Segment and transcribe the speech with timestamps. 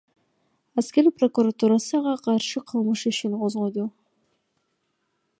[0.81, 3.85] Аскер прокуратурасы ага каршы кылмыш ишин козгоду.